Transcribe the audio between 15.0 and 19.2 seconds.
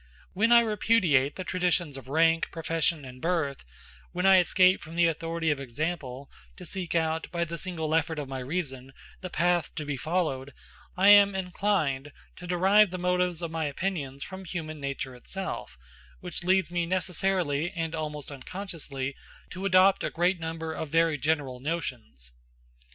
itself; which leads me necessarily, and almost unconsciously,